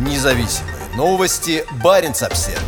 Независимые 0.00 0.76
новости. 0.96 1.62
Барин 1.84 2.12
обсерва 2.12 2.58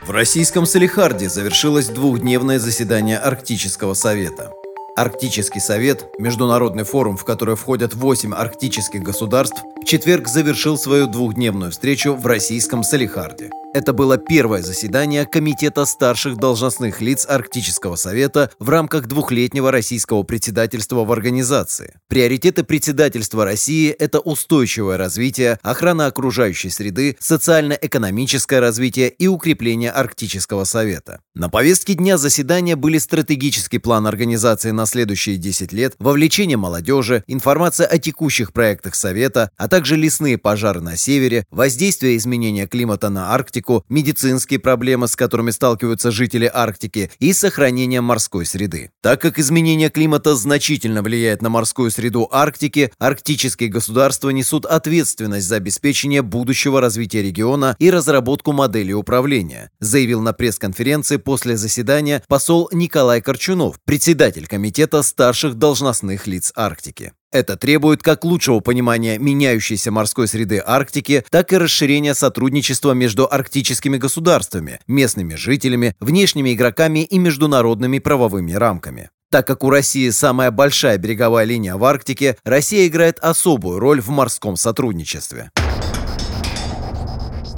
В 0.00 0.10
российском 0.10 0.64
Салихарде 0.64 1.28
завершилось 1.28 1.88
двухдневное 1.88 2.58
заседание 2.58 3.18
Арктического 3.18 3.92
совета. 3.92 4.52
Арктический 4.96 5.60
совет, 5.60 6.06
международный 6.18 6.84
форум, 6.84 7.18
в 7.18 7.26
который 7.26 7.56
входят 7.56 7.92
8 7.94 8.32
арктических 8.32 9.02
государств, 9.02 9.62
в 9.82 9.84
четверг 9.84 10.28
завершил 10.28 10.78
свою 10.78 11.08
двухдневную 11.08 11.72
встречу 11.72 12.14
в 12.14 12.24
российском 12.24 12.82
Салихарде. 12.82 13.50
Это 13.76 13.92
было 13.92 14.16
первое 14.16 14.62
заседание 14.62 15.26
Комитета 15.26 15.84
старших 15.84 16.38
должностных 16.38 17.02
лиц 17.02 17.26
Арктического 17.28 17.96
совета 17.96 18.50
в 18.58 18.70
рамках 18.70 19.06
двухлетнего 19.06 19.70
российского 19.70 20.22
председательства 20.22 21.04
в 21.04 21.12
организации. 21.12 21.92
Приоритеты 22.08 22.64
председательства 22.64 23.44
России– 23.44 23.90
это 23.98 24.20
устойчивое 24.20 24.96
развитие, 24.96 25.58
охрана 25.60 26.06
окружающей 26.06 26.70
среды, 26.70 27.18
социально-экономическое 27.20 28.60
развитие 28.60 29.10
и 29.10 29.26
укрепление 29.26 29.90
Арктического 29.90 30.64
совета. 30.64 31.20
На 31.34 31.50
повестке 31.50 31.92
дня 31.92 32.16
заседания 32.16 32.76
были 32.76 32.96
стратегический 32.96 33.78
план 33.78 34.06
организации 34.06 34.70
на 34.70 34.86
следующие 34.86 35.36
10 35.36 35.74
лет, 35.74 35.96
вовлечение 35.98 36.56
молодежи, 36.56 37.24
информация 37.26 37.86
о 37.86 37.98
текущих 37.98 38.54
проектах 38.54 38.94
Совета, 38.94 39.50
а 39.58 39.68
также 39.68 39.96
лесные 39.96 40.38
пожары 40.38 40.80
на 40.80 40.96
севере, 40.96 41.44
воздействие 41.50 42.16
изменения 42.16 42.66
климата 42.66 43.10
на 43.10 43.34
Арктику, 43.34 43.65
Арктику, 43.66 43.84
медицинские 43.88 44.58
проблемы, 44.58 45.08
с 45.08 45.16
которыми 45.16 45.50
сталкиваются 45.50 46.10
жители 46.10 46.50
Арктики, 46.52 47.10
и 47.18 47.32
сохранение 47.32 48.00
морской 48.00 48.46
среды. 48.46 48.90
Так 49.02 49.20
как 49.20 49.38
изменение 49.38 49.90
климата 49.90 50.36
значительно 50.36 51.02
влияет 51.02 51.42
на 51.42 51.48
морскую 51.48 51.90
среду 51.90 52.28
Арктики, 52.30 52.92
арктические 52.98 53.68
государства 53.68 54.30
несут 54.30 54.66
ответственность 54.66 55.46
за 55.46 55.56
обеспечение 55.56 56.22
будущего 56.22 56.80
развития 56.80 57.22
региона 57.22 57.76
и 57.78 57.90
разработку 57.90 58.52
модели 58.52 58.92
управления, 58.92 59.70
заявил 59.80 60.20
на 60.20 60.32
пресс-конференции 60.32 61.16
после 61.16 61.56
заседания 61.56 62.22
посол 62.28 62.68
Николай 62.72 63.20
Корчунов, 63.20 63.76
председатель 63.84 64.46
Комитета 64.46 65.02
старших 65.02 65.54
должностных 65.54 66.26
лиц 66.26 66.52
Арктики. 66.54 67.12
Это 67.32 67.56
требует 67.56 68.02
как 68.02 68.24
лучшего 68.24 68.60
понимания 68.60 69.18
меняющейся 69.18 69.90
морской 69.90 70.28
среды 70.28 70.62
Арктики, 70.64 71.24
так 71.30 71.52
и 71.52 71.58
расширения 71.58 72.14
сотрудничества 72.14 72.92
между 72.92 73.26
арктическими 73.30 73.96
государствами, 73.96 74.80
местными 74.86 75.34
жителями, 75.34 75.94
внешними 76.00 76.54
игроками 76.54 77.00
и 77.00 77.18
международными 77.18 77.98
правовыми 77.98 78.52
рамками. 78.52 79.10
Так 79.30 79.46
как 79.46 79.64
у 79.64 79.70
России 79.70 80.08
самая 80.10 80.52
большая 80.52 80.98
береговая 80.98 81.44
линия 81.44 81.76
в 81.76 81.84
Арктике, 81.84 82.36
Россия 82.44 82.86
играет 82.86 83.18
особую 83.18 83.80
роль 83.80 84.00
в 84.00 84.08
морском 84.08 84.56
сотрудничестве. 84.56 85.50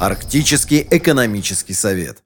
Арктический 0.01 0.87
экономический 0.91 1.75
совет 1.75 2.23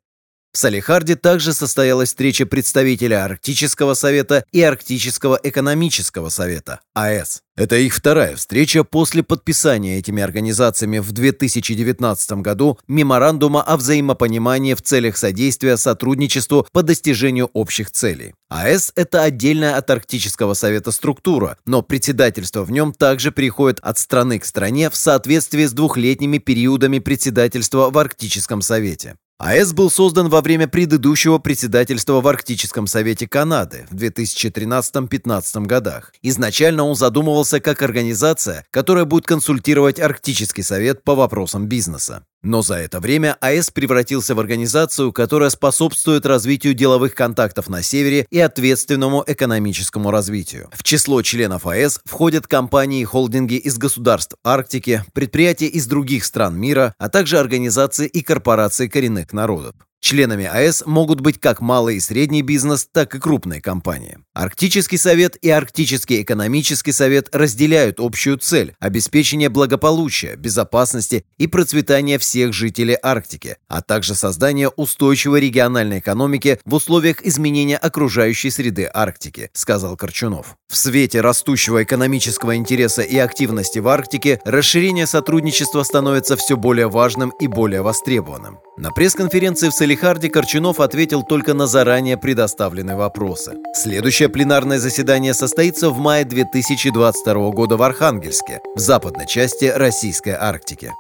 в 0.53 0.59
Салихарде 0.59 1.17
также 1.17 1.55
состоялась 1.55 2.11
встреча 2.11 2.45
представителя 2.45 3.25
Арктического 3.25 3.95
совета 3.95 4.45
и 4.53 4.61
Арктического 4.61 5.41
экономического 5.43 6.29
совета, 6.29 6.81
АЭС. 6.93 7.41
Это 7.57 7.77
их 7.77 7.95
вторая 7.95 8.37
встреча 8.37 8.85
после 8.85 9.23
подписания 9.23 9.99
этими 9.99 10.23
организациями 10.23 10.99
в 10.99 11.13
2019 11.13 12.33
году 12.43 12.79
меморандума 12.87 13.63
о 13.63 13.79
взаимопонимании 13.79 14.75
в 14.75 14.83
целях 14.83 15.17
содействия 15.17 15.79
сотрудничеству 15.79 16.67
по 16.73 16.83
достижению 16.83 17.51
общих 17.55 17.91
целей. 17.91 18.35
АЭС– 18.51 18.93
это 18.95 19.23
отдельная 19.23 19.77
от 19.77 19.89
Арктического 19.89 20.53
совета 20.53 20.93
структура, 20.93 21.57
но 21.65 21.81
председательство 21.81 22.63
в 22.65 22.71
нем 22.71 22.93
также 22.93 23.33
переходит 23.33 23.81
от 23.81 23.99
страны 23.99 24.39
к 24.39 24.45
стране 24.45 24.91
в 24.91 24.97
соответствии 24.97 25.65
с 25.65 25.73
двухлетними 25.73 26.37
периодами 26.37 26.99
председательства 26.99 27.89
в 27.89 27.97
Арктическом 27.97 28.61
совете. 28.61 29.17
АЭС 29.39 29.73
был 29.73 29.91
создан 29.91 30.29
во 30.29 30.41
время 30.41 30.69
предыдущего 30.69 31.39
председательства 31.39 32.21
в 32.21 32.29
Арктическом 32.29 32.87
совете 32.87 33.27
Канады 33.27 33.87
в 33.91 33.97
2013-15 33.97 35.67
годах. 35.67 36.13
Изначально 36.23 36.85
он 36.85 36.95
задумывался 36.95 37.59
как 37.61 37.83
организация, 37.83 38.65
которая 38.71 39.05
будет 39.05 39.27
консультировать 39.27 39.99
Арктический 39.99 40.63
совет 40.63 41.03
по 41.03 41.15
вопросам 41.17 41.67
бизнеса. 41.67 42.25
Но 42.43 42.61
за 42.63 42.75
это 42.75 42.99
время 42.99 43.37
АЭС 43.41 43.71
превратился 43.71 44.35
в 44.35 44.41
организацию, 44.41 45.13
которая 45.13 45.51
способствует 45.51 46.27
развитию 46.27 46.75
деловых 46.75 47.15
контактов 47.15 47.69
на 47.69 47.83
Севере 47.83 48.27
и 48.31 48.41
ответственному 48.41 49.23
экономическому 49.27 50.11
развитию. 50.11 50.69
В 50.73 50.83
число 50.83 51.23
членов 51.23 51.67
АЭС 51.67 52.01
входят 52.05 52.49
компании 52.49 53.03
и 53.03 53.05
холдинги 53.05 53.55
из 53.55 53.79
государств 53.79 54.37
Арктики, 54.43 55.05
предприятия 55.13 55.67
из 55.67 55.87
других 55.87 56.25
стран 56.25 56.59
мира, 56.59 56.95
а 56.99 57.09
также 57.09 57.39
организации 57.39 58.09
и 58.09 58.23
корпорации 58.23 58.89
коренных 58.89 59.33
народов. 59.33 59.75
Членами 60.03 60.47
АЭС 60.47 60.83
могут 60.85 61.21
быть 61.21 61.39
как 61.39 61.61
малый 61.61 61.97
и 61.97 62.01
средний 62.01 62.43
бизнес, 62.43 62.89
так 62.91 63.15
и 63.15 63.21
крупные 63.21 63.63
компании. 63.63 64.19
Арктический 64.35 64.99
совет 64.99 65.37
и 65.37 65.49
Арктический 65.49 66.23
экономический 66.23 66.91
совет 66.91 67.29
разделяют 67.33 68.01
общую 68.01 68.39
цель– 68.39 68.75
обеспечение 68.81 69.49
благополучия, 69.49 70.35
безопасности 70.35 71.25
и 71.39 71.47
процветания 71.47 72.19
всех 72.19 72.53
жителей 72.53 72.99
Арктики, 73.01 73.59
а 73.69 73.81
также 73.81 74.17
создание 74.17 74.71
устойчивой 74.71 75.41
региональной 75.41 76.01
экономики 76.01 76.59
в 76.65 76.75
условиях 76.75 77.25
изменения 77.25 77.77
окружающей 77.77 78.51
среды 78.51 78.91
Арктики, 78.93 79.51
сказал 79.53 79.97
Корчунов. 79.97 80.57
В 80.73 80.77
свете 80.79 81.21
растущего 81.21 81.83
экономического 81.83 82.57
интереса 82.57 83.03
и 83.03 83.19
активности 83.19 83.79
в 83.79 83.89
Арктике 83.89 84.41
расширение 84.47 85.07
сотрудничества 85.07 85.83
становится 85.83 86.35
все 86.39 86.57
более 86.57 86.89
важным 86.89 87.29
и 87.39 87.47
более 87.47 87.83
востребованным. 87.83 88.59
На 88.79 88.91
пресс-конференции 88.91 89.69
в 89.69 89.75
Салихарде 89.75 90.31
Корчунов 90.31 90.81
ответил 90.81 91.25
только 91.25 91.53
на 91.53 91.67
заранее 91.67 92.17
предоставленные 92.17 92.97
вопросы. 92.97 93.53
Следующее 93.75 94.31
пленарное 94.31 94.79
заседание 94.79 95.35
состоится 95.35 95.91
в 95.91 95.99
мае 95.99 96.25
2022 96.25 97.51
года 97.51 97.77
в 97.77 97.83
Архангельске, 97.83 98.61
в 98.75 98.79
западной 98.79 99.27
части 99.27 99.67
Российской 99.67 100.31
Арктики. 100.31 100.91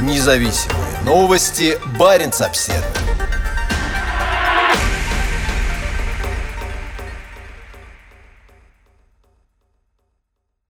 Независимые 0.00 1.00
новости. 1.06 1.78
Барин 1.98 2.30
обседный. 2.38 3.19